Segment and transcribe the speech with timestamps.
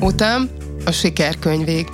[0.00, 0.48] Utam
[0.84, 1.88] a sikerkönyvég.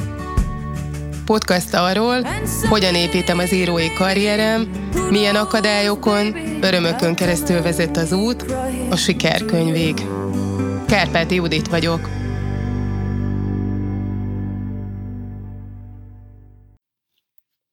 [1.25, 2.27] Podcast arról,
[2.69, 4.71] hogyan építem az írói karrierem,
[5.11, 8.45] milyen akadályokon, örömökön keresztül vezet az út,
[8.91, 9.95] a sikerkönyvég.
[10.87, 12.09] Kárpáti Judit vagyok.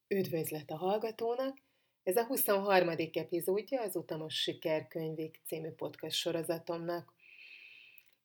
[0.07, 1.70] Üdvözlet a hallgatónak!
[2.03, 2.89] Ez a 23.
[3.13, 7.13] epizódja az Utamos Sikerkönyvég című podcast sorozatomnak.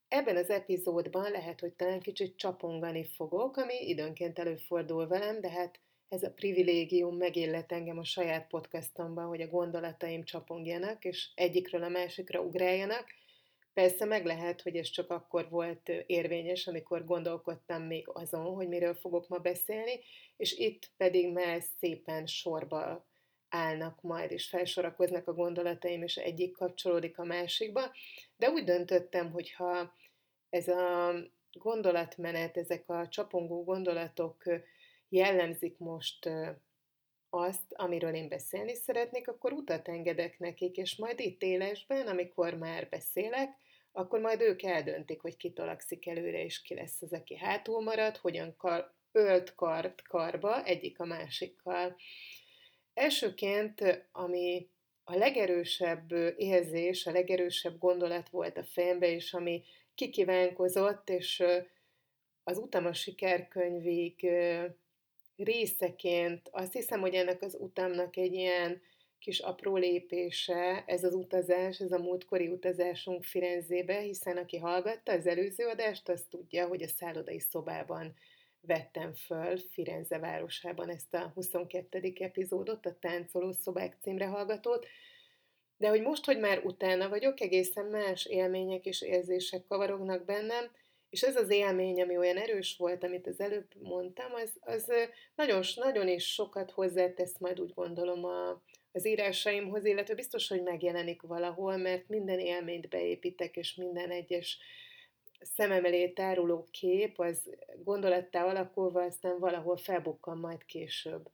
[0.09, 5.81] Ebben az epizódban lehet, hogy talán kicsit csapongani fogok, ami időnként előfordul velem, de hát
[6.09, 11.89] ez a privilégium megillet engem a saját podcastomban, hogy a gondolataim csapongjanak, és egyikről a
[11.89, 13.05] másikra ugráljanak.
[13.73, 18.95] Persze meg lehet, hogy ez csak akkor volt érvényes, amikor gondolkodtam még azon, hogy miről
[18.95, 20.01] fogok ma beszélni,
[20.37, 23.07] és itt pedig már szépen sorba
[23.57, 27.93] állnak majd, és felsorakoznak a gondolataim, és egyik kapcsolódik a másikba.
[28.37, 29.95] De úgy döntöttem, hogy ha
[30.51, 31.15] ez a
[31.53, 34.43] gondolatmenet, ezek a csapongó gondolatok
[35.09, 36.31] jellemzik most
[37.31, 42.89] azt, amiről én beszélni szeretnék, akkor utat engedek nekik, és majd itt élesben, amikor már
[42.89, 43.49] beszélek,
[43.93, 48.17] akkor majd ők eldöntik, hogy ki tolakszik előre, és ki lesz az, aki hátul marad,
[48.17, 51.97] hogyan kar, ölt kart karba egyik a másikkal.
[52.97, 54.69] Elsőként, ami
[55.05, 59.63] a legerősebb érzés, a legerősebb gondolat volt a fejembe, és ami
[59.95, 61.43] kikívánkozott, és
[62.45, 64.29] az utam a sikerkönyvig
[65.37, 68.81] részeként azt hiszem, hogy ennek az utamnak egy ilyen
[69.19, 75.27] kis apró lépése, ez az utazás, ez a múltkori utazásunk Firenzébe, hiszen aki hallgatta az
[75.27, 78.15] előző adást, az tudja, hogy a szállodai szobában
[78.67, 82.13] vettem föl Firenze városában ezt a 22.
[82.19, 84.87] epizódot, a Táncoló szobák címre hallgatót,
[85.77, 90.71] de hogy most, hogy már utána vagyok, egészen más élmények és érzések kavarognak bennem,
[91.11, 94.93] és ez az élmény, ami olyan erős volt, amit az előbb mondtam, az, az
[95.35, 98.63] nagyon, nagyon is sokat hozzátesz majd úgy gondolom a,
[98.93, 104.59] az írásaimhoz, illetve biztos, hogy megjelenik valahol, mert minden élményt beépítek, és minden egyes
[105.41, 107.51] szemem elé táruló kép, az
[107.85, 111.31] gondolattá alakulva aztán valahol felbukkan majd később.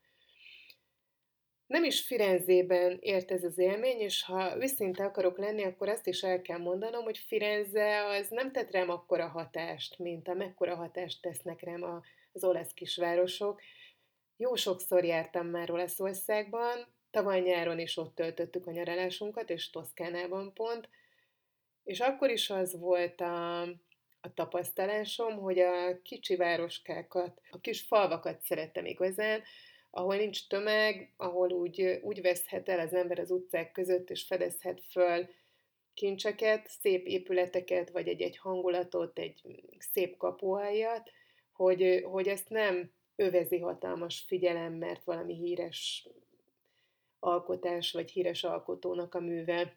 [1.67, 6.23] Nem is Firenzében ért ez az élmény, és ha őszinte akarok lenni, akkor azt is
[6.23, 11.23] el kell mondanom, hogy Firenze az nem tett rám akkora hatást, mint a mekkora hatást
[11.23, 12.03] tesznek rám
[12.33, 13.61] az olasz kisvárosok.
[14.37, 20.89] Jó sokszor jártam már Olaszországban, tavaly nyáron is ott töltöttük a nyaralásunkat, és Toszkánában pont,
[21.85, 23.63] és akkor is az volt a,
[24.25, 29.43] a tapasztalásom, hogy a kicsi városkákat, a kis falvakat szerettem igazán,
[29.91, 34.81] ahol nincs tömeg, ahol úgy, úgy veszhet el az ember az utcák között, és fedezhet
[34.91, 35.29] föl
[35.95, 41.11] kincseket, szép épületeket, vagy egy-egy hangulatot, egy szép kapuájat,
[41.53, 46.09] hogy, hogy ezt nem övezi hatalmas figyelem, mert valami híres
[47.19, 49.77] alkotás, vagy híres alkotónak a műve.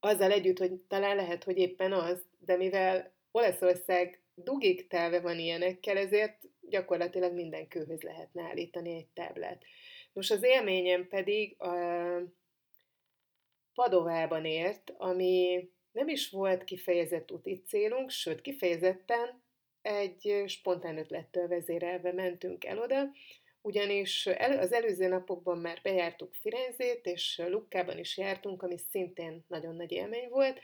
[0.00, 5.96] Azzal együtt, hogy talán lehet, hogy éppen az, de mivel Olaszország dugik telve van ilyenekkel,
[5.96, 9.64] ezért gyakorlatilag minden kőhöz lehetne állítani egy táblát.
[10.12, 11.74] Most az élményem pedig a
[13.74, 19.42] Padovában ért, ami nem is volt kifejezett úti célunk, sőt kifejezetten
[19.82, 23.10] egy spontán ötlettől vezérelve mentünk el oda,
[23.62, 24.26] ugyanis
[24.60, 30.28] az előző napokban már bejártuk Firenzét, és Lukkában is jártunk, ami szintén nagyon nagy élmény
[30.28, 30.60] volt,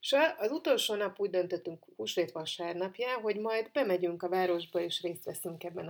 [0.00, 5.24] és az utolsó nap úgy döntöttünk húsvét vasárnapján, hogy majd bemegyünk a városba, és részt
[5.24, 5.88] veszünk ebben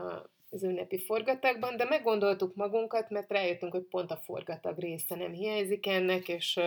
[0.50, 5.86] az ünnepi forgatagban, de meggondoltuk magunkat, mert rájöttünk, hogy pont a forgatag része nem hiányzik
[5.86, 6.60] ennek, és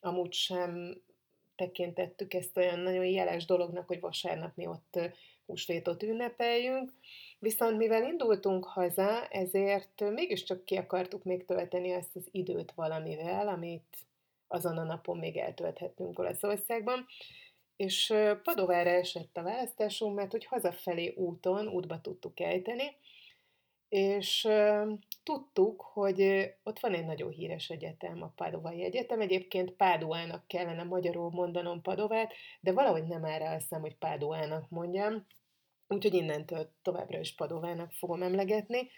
[0.00, 1.02] amúgy sem
[1.56, 4.98] tekintettük ezt olyan nagyon jeles dolognak, hogy vasárnap mi ott
[5.46, 6.92] húsvétot ünnepeljünk.
[7.38, 13.96] Viszont mivel indultunk haza, ezért mégiscsak ki akartuk még tölteni azt az időt valamivel, amit
[14.54, 17.06] azon a napon még eltölthettünk Olaszországban.
[17.76, 22.96] És Padovára esett a választásunk, mert hogy hazafelé úton, útba tudtuk ejteni,
[23.88, 24.48] és
[25.22, 29.20] tudtuk, hogy ott van egy nagyon híres egyetem, a Padovai Egyetem.
[29.20, 35.26] Egyébként Páduának kellene magyarul mondanom Padovát, de valahogy nem rá a hogy Páduának mondjam.
[35.88, 38.90] Úgyhogy innentől továbbra is Padovának fogom emlegetni.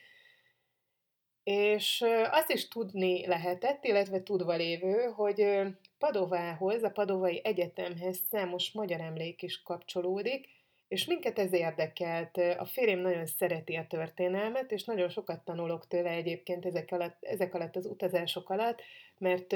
[1.47, 5.61] És azt is tudni lehetett, illetve tudva lévő, hogy
[5.99, 10.49] Padovához, a Padovai Egyetemhez számos magyar emlék is kapcsolódik,
[10.89, 12.37] és minket ez érdekelt.
[12.37, 17.55] A férjem nagyon szereti a történelmet, és nagyon sokat tanulok tőle egyébként ezek alatt, ezek
[17.55, 18.83] alatt az utazások alatt,
[19.19, 19.53] mert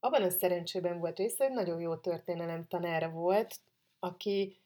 [0.00, 3.56] abban a szerencsében volt része, hogy nagyon jó történelem tanára volt,
[3.98, 4.56] aki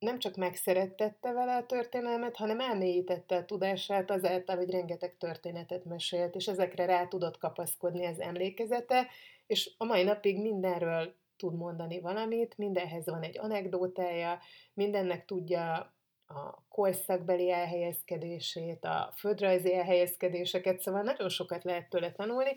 [0.00, 6.34] nem csak megszerettette vele a történelmet, hanem elmélyítette a tudását azáltal, hogy rengeteg történetet mesélt,
[6.34, 9.06] és ezekre rá tudott kapaszkodni az emlékezete,
[9.46, 14.38] és a mai napig mindenről tud mondani valamit, mindenhez van egy anekdótája,
[14.74, 15.94] mindennek tudja
[16.26, 22.56] a korszakbeli elhelyezkedését, a földrajzi elhelyezkedéseket, szóval nagyon sokat lehet tőle tanulni,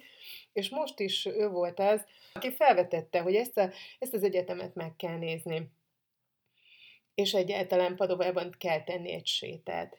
[0.54, 3.69] és most is ő volt az, aki felvetette, hogy ezt, a,
[4.00, 5.72] ezt az egyetemet meg kell nézni,
[7.15, 9.98] és egyáltalán Padovában kell tenni egy sétát.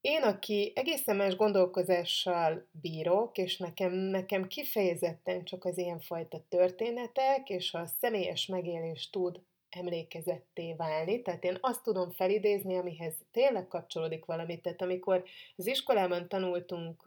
[0.00, 7.74] Én, aki egészen más gondolkozással bírok, és nekem, nekem kifejezetten csak az ilyenfajta történetek és
[7.74, 9.40] a személyes megélés tud
[9.70, 14.62] emlékezetté válni, tehát én azt tudom felidézni, amihez tényleg kapcsolódik valamit.
[14.62, 15.24] Tehát amikor
[15.56, 17.02] az iskolában tanultunk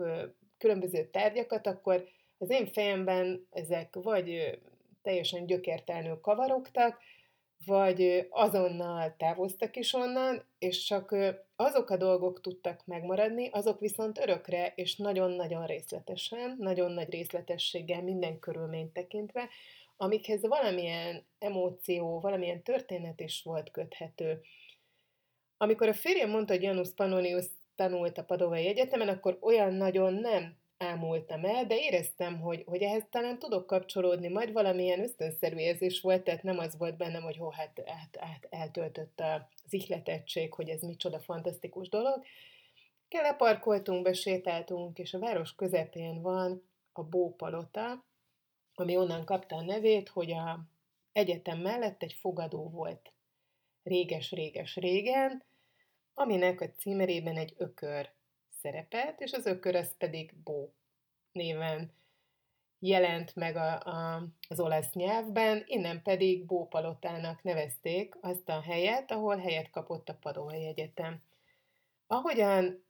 [0.58, 2.08] különböző tárgyakat, akkor
[2.38, 4.60] az én fejemben ezek vagy
[5.02, 6.98] teljesen gyökértelnül kavarogtak,
[7.66, 11.16] vagy azonnal távoztak is onnan, és csak
[11.56, 18.40] azok a dolgok tudtak megmaradni, azok viszont örökre, és nagyon-nagyon részletesen, nagyon nagy részletességgel minden
[18.40, 19.50] körülményt tekintve,
[19.98, 24.42] amikhez valamilyen emóció, valamilyen történet is volt köthető.
[25.58, 27.46] Amikor a férjem mondta, hogy Janus Pannonius
[27.76, 33.04] tanult a Padovai Egyetemen, akkor olyan nagyon nem ámultam el, de éreztem, hogy, hogy ehhez
[33.10, 37.50] talán tudok kapcsolódni, majd valamilyen ösztönszerű érzés volt, tehát nem az volt bennem, hogy hó,
[37.50, 39.22] hát, hát, hát eltöltött
[39.66, 42.24] az ihletettség, hogy ez micsoda fantasztikus dolog.
[43.10, 48.04] Leparkoltunk, besétáltunk, és a város közepén van a Bópalota,
[48.76, 50.60] ami onnan kapta a nevét, hogy a
[51.12, 53.12] egyetem mellett egy fogadó volt.
[53.84, 55.44] Réges-réges-régen,
[56.14, 58.10] aminek a címerében egy ökör
[58.64, 60.74] szerepelt, és az ökör az pedig Bó
[61.32, 61.92] néven
[62.80, 69.38] jelent meg a, a, az olasz nyelvben, innen pedig Bópalotának nevezték azt a helyet, ahol
[69.38, 71.22] helyet kapott a Padovai Egyetem.
[72.08, 72.86] Ahogyan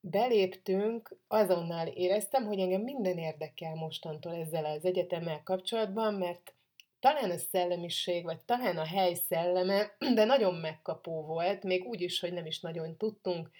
[0.00, 6.54] beléptünk, azonnal éreztem, hogy engem minden érdekel mostantól ezzel az egyetemmel kapcsolatban, mert
[7.00, 12.20] talán a szellemiség, vagy talán a hely szelleme, de nagyon megkapó volt, még úgy is,
[12.20, 13.50] hogy nem is nagyon tudtunk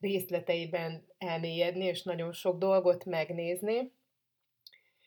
[0.00, 3.92] részleteiben elmélyedni, és nagyon sok dolgot megnézni.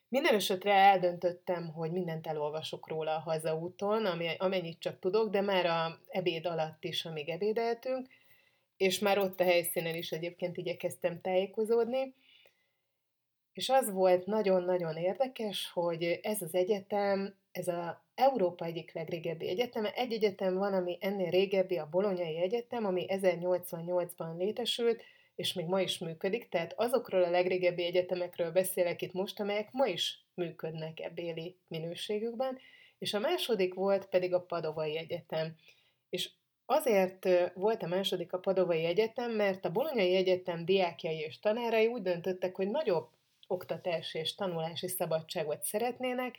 [0.08, 4.06] Minden esetre eldöntöttem, hogy mindent elolvasok róla a hazaúton,
[4.38, 8.08] amennyit csak tudok, de már a ebéd alatt is, amíg ebédeltünk,
[8.78, 12.14] és már ott a helyszínen is egyébként igyekeztem tájékozódni.
[13.54, 19.92] És az volt nagyon-nagyon érdekes, hogy ez az egyetem, ez az Európa egyik legrégebbi egyeteme.
[19.94, 25.04] Egy egyetem van, ami ennél régebbi, a Bolonyai Egyetem, ami 1088-ban létesült,
[25.36, 29.86] és még ma is működik, tehát azokról a legrégebbi egyetemekről beszélek itt most, amelyek ma
[29.86, 32.58] is működnek ebbéli minőségükben,
[32.98, 35.56] és a második volt pedig a Padovai Egyetem.
[36.10, 36.30] És
[36.66, 42.02] Azért volt a második a Padovai Egyetem, mert a Bolonyai Egyetem diákjai és tanárai úgy
[42.02, 43.10] döntöttek, hogy nagyobb
[43.48, 46.36] oktatási és tanulási szabadságot szeretnének,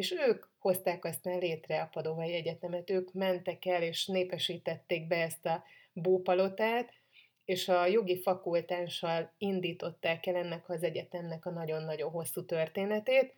[0.00, 5.46] és ők hozták aztán létre a Padovai Egyetemet, ők mentek el és népesítették be ezt
[5.46, 6.92] a bópalotát,
[7.44, 13.34] és a jogi fakultánssal indították el ennek az egyetemnek a nagyon-nagyon hosszú történetét,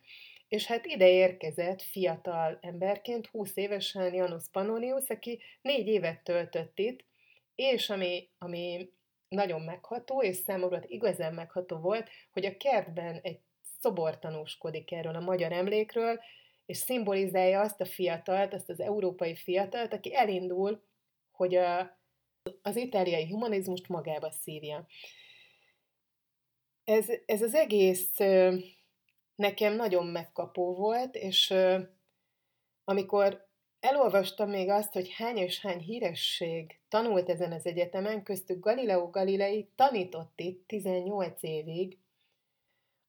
[0.47, 7.05] és hát ide érkezett fiatal emberként, 20 évesen Janus Pannonius, aki négy évet töltött itt,
[7.55, 8.89] és ami, ami
[9.27, 13.39] nagyon megható, és számomra igazán megható volt, hogy a kertben egy
[13.79, 16.19] szobor tanúskodik erről a magyar emlékről,
[16.65, 20.83] és szimbolizálja azt a fiatalt, azt az európai fiatalt, aki elindul,
[21.31, 21.99] hogy a,
[22.61, 24.87] az itáliai humanizmust magába szívja.
[26.83, 28.17] Ez, ez az egész
[29.35, 31.53] nekem nagyon megkapó volt, és
[32.83, 33.47] amikor
[33.79, 39.69] elolvastam még azt, hogy hány és hány híresség tanult ezen az egyetemen, köztük Galileo Galilei
[39.75, 41.97] tanított itt 18 évig,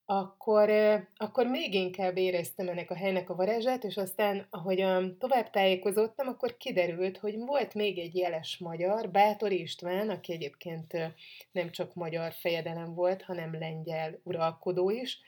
[0.07, 0.71] akkor,
[1.17, 6.57] akkor még inkább éreztem ennek a helynek a varázsát, és aztán, ahogyan tovább tájékozottam, akkor
[6.57, 10.93] kiderült, hogy volt még egy jeles magyar, Bátor István, aki egyébként
[11.53, 15.21] nem csak magyar fejedelem volt, hanem lengyel uralkodó is,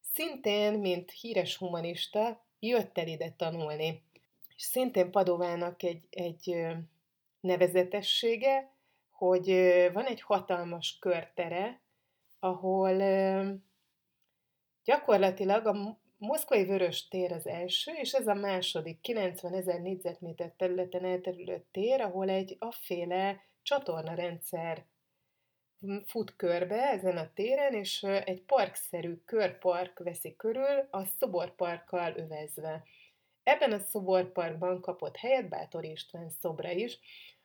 [0.00, 4.02] szintén, mint híres humanista, jött el ide tanulni.
[4.56, 6.56] És szintén Padovának egy, egy
[7.40, 8.70] nevezetessége,
[9.10, 9.46] hogy
[9.92, 11.80] van egy hatalmas körtere,
[12.38, 12.94] ahol
[14.86, 21.04] gyakorlatilag a Moszkvai Vörös tér az első, és ez a második 90 ezer négyzetméter területen
[21.04, 24.86] elterülő tér, ahol egy afféle csatornarendszer
[26.06, 32.82] fut körbe ezen a téren, és egy parkszerű körpark veszi körül, a szoborparkkal övezve.
[33.42, 36.98] Ebben a szoborparkban kapott helyet Bátor István szobra is,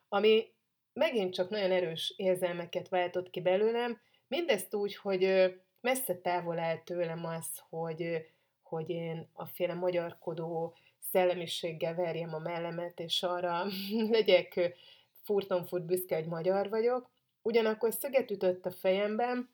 [0.09, 0.53] ami
[0.93, 7.25] megint csak nagyon erős érzelmeket váltott ki belőlem, mindezt úgy, hogy messze távol áll tőlem
[7.25, 8.27] az, hogy,
[8.61, 10.75] hogy én a féle magyarkodó
[11.11, 13.65] szellemiséggel verjem a mellemet, és arra
[14.09, 14.75] legyek
[15.23, 17.09] furton furt büszke, hogy magyar vagyok.
[17.41, 19.49] Ugyanakkor szöget ütött a fejemben,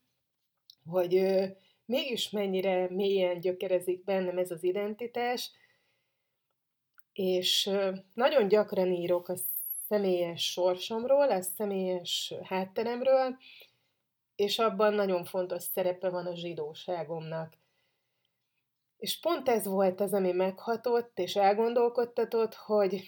[0.86, 1.24] hogy
[1.86, 5.52] mégis mennyire mélyen gyökerezik bennem ez az identitás,
[7.14, 7.70] és
[8.14, 9.36] nagyon gyakran írok a
[9.88, 13.38] személyes sorsomról, a személyes hátteremről,
[14.38, 17.54] és abban nagyon fontos szerepe van a zsidóságomnak.
[18.98, 23.04] És pont ez volt az, ami meghatott és elgondolkodtatott, hogy,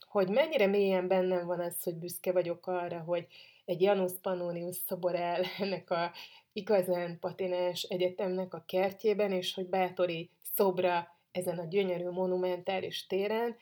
[0.00, 3.26] hogy mennyire mélyen bennem van az, hogy büszke vagyok arra, hogy
[3.64, 6.12] egy Janus Pannonius szobor el ennek a
[6.52, 13.56] igazán patinás egyetemnek a kertjében, és hogy bátori szobra ezen a gyönyörű monumentális téren,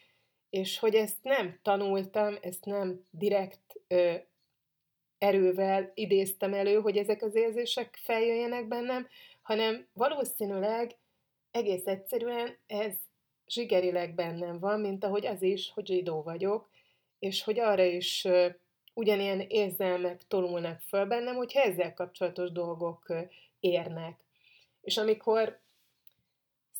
[0.50, 4.14] és hogy ezt nem tanultam, ezt nem direkt ö,
[5.23, 9.09] erővel idéztem elő, hogy ezek az érzések feljöjjenek bennem,
[9.43, 10.97] hanem valószínűleg
[11.50, 12.93] egész egyszerűen ez
[13.47, 16.71] zsigerileg bennem van, mint ahogy az is, hogy zsidó vagyok,
[17.19, 18.29] és hogy arra is
[18.95, 23.12] ugyanilyen érzelmek tolulnak föl bennem, hogyha ezzel kapcsolatos dolgok
[23.61, 24.21] érnek.
[24.81, 25.61] És amikor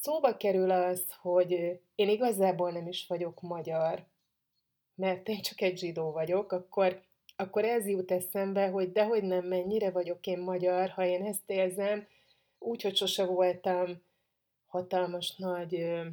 [0.01, 4.05] szóba kerül az, hogy én igazából nem is vagyok magyar,
[4.95, 7.03] mert én csak egy zsidó vagyok, akkor,
[7.37, 12.07] akkor ez jut eszembe, hogy dehogy nem, mennyire vagyok én magyar, ha én ezt érzem,
[12.59, 14.03] úgy, hogy sose voltam
[14.67, 16.07] hatalmas nagy ö,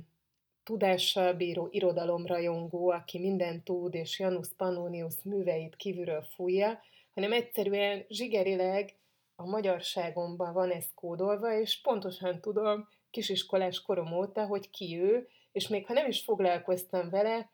[0.63, 6.81] tudással bíró irodalomrajongó, aki mindent tud, és Janus Pannonius műveit kívülről fújja,
[7.13, 8.95] hanem egyszerűen zsigerileg
[9.35, 15.67] a magyarságomban van ez kódolva, és pontosan tudom, kisiskolás korom óta, hogy ki ő, és
[15.67, 17.49] még ha nem is foglalkoztam vele,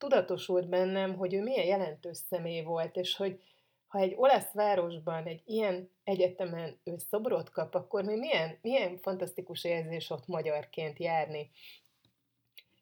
[0.00, 3.40] tudatosult bennem, hogy ő milyen jelentős személy volt, és hogy
[3.86, 9.64] ha egy olasz városban, egy ilyen egyetemen ő szobrot kap, akkor mi milyen, milyen fantasztikus
[9.64, 11.50] érzés ott magyarként járni.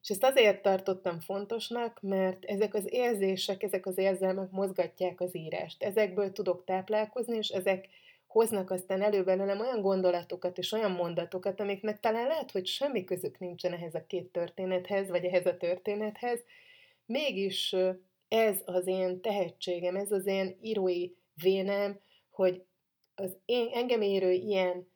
[0.02, 5.82] És ezt azért tartottam fontosnak, mert ezek az érzések, ezek az érzelmek mozgatják az írást.
[5.82, 7.88] Ezekből tudok táplálkozni, és ezek
[8.26, 13.38] hoznak aztán elő belőlem olyan gondolatokat és olyan mondatokat, amiknek talán lehet, hogy semmi közük
[13.38, 16.40] nincsen ehhez a két történethez, vagy ehhez a történethez,
[17.08, 17.76] mégis
[18.28, 22.00] ez az én tehetségem, ez az én írói vénem,
[22.30, 22.64] hogy
[23.14, 24.88] az én, engem érő ilyen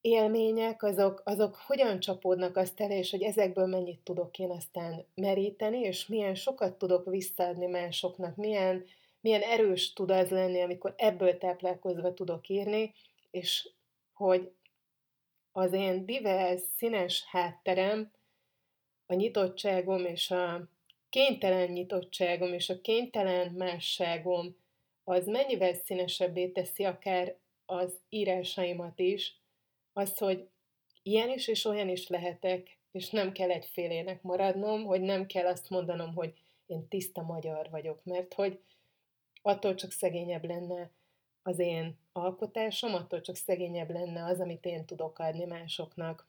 [0.00, 5.78] élmények, azok, azok hogyan csapódnak azt el, és hogy ezekből mennyit tudok én aztán meríteni,
[5.78, 8.84] és milyen sokat tudok visszaadni másoknak, milyen
[9.20, 12.92] milyen erős tud az lenni, amikor ebből táplálkozva tudok írni,
[13.30, 13.70] és
[14.12, 14.52] hogy
[15.52, 18.12] az én divers, színes hátterem,
[19.06, 20.68] a nyitottságom és a
[21.08, 24.56] kénytelen nyitottságom és a kénytelen másságom
[25.04, 27.36] az mennyivel színesebbé teszi akár
[27.66, 29.40] az írásaimat is,
[29.92, 30.48] az, hogy
[31.02, 35.70] ilyen is és olyan is lehetek, és nem kell egyfélének maradnom, hogy nem kell azt
[35.70, 36.32] mondanom, hogy
[36.66, 38.60] én tiszta magyar vagyok, mert hogy
[39.42, 40.90] attól csak szegényebb lenne
[41.42, 46.28] az én alkotásom, attól csak szegényebb lenne az, amit én tudok adni másoknak.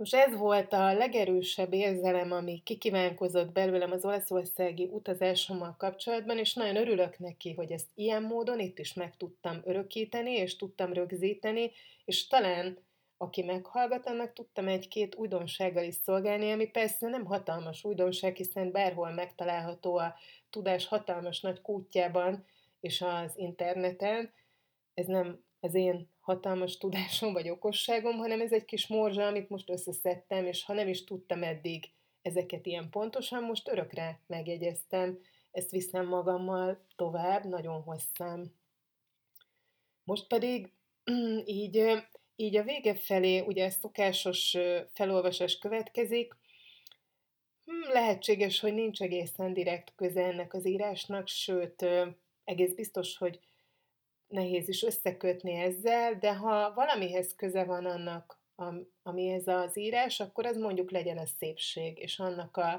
[0.00, 6.76] Most ez volt a legerősebb érzelem, ami kikívánkozott belőlem az olaszországi utazásommal kapcsolatban, és nagyon
[6.76, 11.70] örülök neki, hogy ezt ilyen módon itt is meg tudtam örökíteni, és tudtam rögzíteni,
[12.04, 12.78] és talán
[13.16, 19.10] aki meghallgat, annak tudtam egy-két újdonsággal is szolgálni, ami persze nem hatalmas újdonság, hiszen bárhol
[19.10, 20.14] megtalálható a
[20.50, 22.44] tudás hatalmas nagy kútjában
[22.80, 24.32] és az interneten.
[24.94, 29.70] Ez nem az én hatalmas tudásom vagy okosságom, hanem ez egy kis morzsa, amit most
[29.70, 31.90] összeszedtem, és ha nem is tudtam eddig
[32.22, 35.18] ezeket ilyen pontosan, most örökre megjegyeztem,
[35.50, 38.52] ezt viszem magammal tovább, nagyon hosszám.
[40.04, 40.72] Most pedig
[41.44, 42.04] így,
[42.36, 44.56] így a vége felé ugye szokásos
[44.92, 46.34] felolvasás következik,
[47.70, 51.86] Hmm, lehetséges, hogy nincs egészen direkt köze ennek az írásnak, sőt,
[52.44, 53.40] egész biztos, hogy
[54.30, 58.40] nehéz is összekötni ezzel, de ha valamihez köze van annak,
[59.02, 62.72] ami ez az írás, akkor az mondjuk legyen a szépség, és annak a,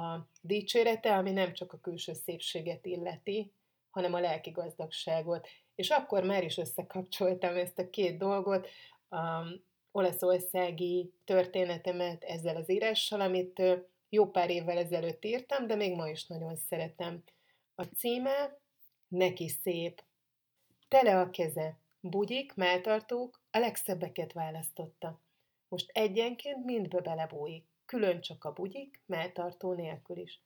[0.00, 3.52] a dicsérete, ami nem csak a külső szépséget illeti,
[3.90, 5.48] hanem a lelki gazdagságot.
[5.74, 8.68] És akkor már is összekapcsoltam ezt a két dolgot,
[9.08, 9.42] a
[9.90, 13.62] olaszországi történetemet ezzel az írással, amit
[14.08, 17.22] jó pár évvel ezelőtt írtam, de még ma is nagyon szeretem.
[17.74, 18.60] A címe
[19.12, 20.02] Neki szép.
[20.92, 21.78] Tele a keze.
[22.00, 25.20] Bugyik, melltartók, a legszebbeket választotta.
[25.68, 30.40] Most egyenként mindbe belebújik, külön csak a bugyik, melltartó nélkül is.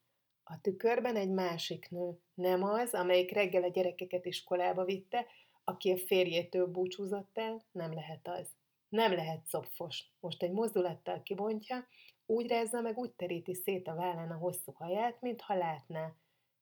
[0.45, 5.27] A tükörben egy másik nő, nem az, amelyik reggel a gyerekeket iskolába vitte,
[5.65, 8.49] aki a férjétől búcsúzott el, nem lehet az.
[8.89, 10.05] Nem lehet szopfos.
[10.21, 11.87] Most egy mozdulattal kibontja,
[12.27, 16.15] úgy rázza meg, úgy teríti szét a vállán a hosszú haját, mintha látná.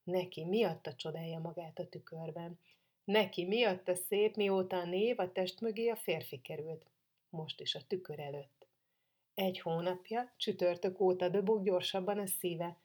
[0.04, 2.58] Neki miatta csodálja magát a tükörben.
[3.04, 6.90] Neki miatta szép, mióta a név a test mögé a férfi került.
[7.28, 8.66] Most is a tükör előtt.
[9.34, 12.78] Egy hónapja, csütörtök óta dobog gyorsabban a szíve.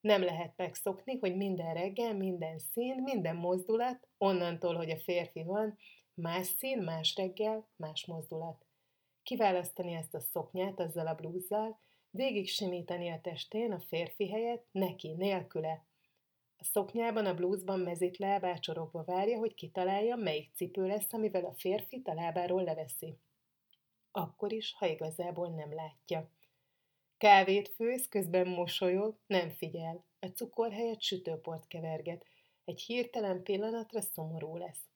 [0.00, 5.78] Nem lehet megszokni, hogy minden reggel, minden szín, minden mozdulat, onnantól, hogy a férfi van,
[6.14, 8.64] más szín, más reggel, más mozdulat.
[9.22, 11.78] Kiválasztani ezt a szoknyát azzal a blúzzal,
[12.10, 15.84] végig simítani a testén a férfi helyet, neki, nélküle.
[16.58, 22.02] A szoknyában, a blúzban mezitláb ácsorogva várja, hogy kitalálja, melyik cipő lesz, amivel a férfi
[22.04, 23.18] a lábáról leveszi.
[24.10, 26.30] Akkor is, ha igazából nem látja.
[27.18, 30.04] Kávét főz, közben mosolyog, nem figyel.
[30.20, 32.24] A cukor helyett sütőport keverget.
[32.64, 34.88] Egy hirtelen pillanatra szomorú lesz.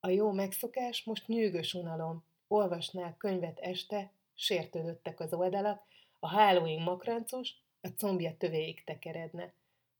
[0.00, 2.24] A jó megszokás most nyűgös unalom.
[2.48, 5.82] Olvasnál könyvet este, sértődöttek az oldalak,
[6.18, 9.52] a hálóink makrancos, a combja tövéig tekeredne.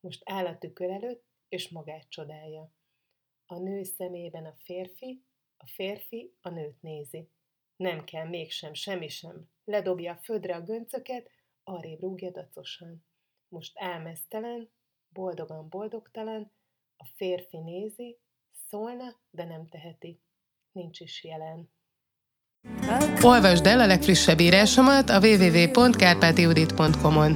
[0.04, 2.72] Most áll a tükör előtt, és magát csodálja.
[3.46, 5.24] A nő szemében a férfi,
[5.56, 7.28] a férfi a nőt nézi.
[7.76, 9.48] Nem kell mégsem, semmi sem.
[9.64, 11.30] Ledobja a földre a göncöket,
[11.62, 13.04] arrébb rúgja dacosan.
[13.48, 14.70] Most álmeztelen,
[15.08, 16.52] boldogan boldogtalan,
[16.96, 18.18] a férfi nézi,
[18.68, 20.20] szólna, de nem teheti.
[20.72, 21.72] Nincs is jelen.
[23.22, 27.32] Olvasd el a legfrissebb írásomat a www.kárpátiudit.com-on.